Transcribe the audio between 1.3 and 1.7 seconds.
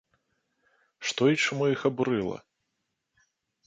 і чаму